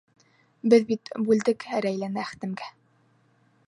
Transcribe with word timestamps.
Беҙ 0.73 0.87
бит 0.93 1.13
бүлдек 1.29 1.69
Рәйләне 1.87 2.25
Әхтәмгә. 2.27 2.75